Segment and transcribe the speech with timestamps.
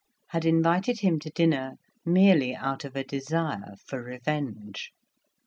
[0.29, 4.91] had invited him to dinner merely out of a desire for revenge.